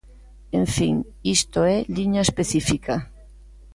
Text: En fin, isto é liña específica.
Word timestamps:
En 0.59 0.65
fin, 0.75 0.95
isto 1.35 1.59
é 1.73 1.77
liña 1.97 2.21
específica. 2.27 2.95